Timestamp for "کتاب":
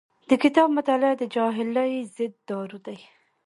0.43-0.67